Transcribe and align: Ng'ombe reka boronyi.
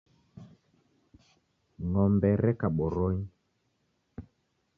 Ng'ombe 1.89 2.29
reka 2.43 2.67
boronyi. 2.75 3.25